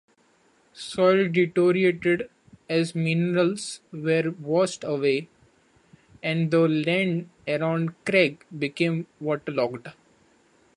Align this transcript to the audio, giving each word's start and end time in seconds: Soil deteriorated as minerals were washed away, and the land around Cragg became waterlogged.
Soil 0.73 1.27
deteriorated 1.31 2.27
as 2.67 2.95
minerals 2.95 3.81
were 3.93 4.31
washed 4.39 4.83
away, 4.83 5.29
and 6.23 6.49
the 6.49 6.67
land 6.67 7.29
around 7.47 7.93
Cragg 8.03 8.39
became 8.57 9.05
waterlogged. 9.19 9.89